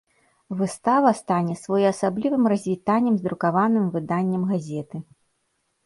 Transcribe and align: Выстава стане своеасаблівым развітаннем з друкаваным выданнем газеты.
Выстава 0.59 1.11
стане 1.19 1.53
своеасаблівым 1.63 2.43
развітаннем 2.55 3.15
з 3.23 3.27
друкаваным 3.29 3.85
выданнем 3.97 4.41
газеты. 4.55 4.97